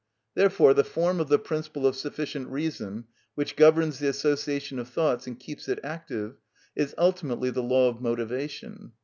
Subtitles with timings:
[0.33, 3.05] Therefore the form of the principle of sufficient reason
[3.35, 6.37] which governs the association of thoughts and keeps it active
[6.75, 8.93] is ultimately the law of motivation.